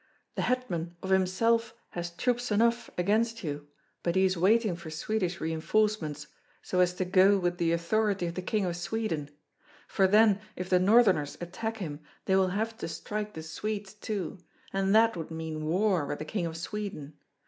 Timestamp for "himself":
1.11-1.75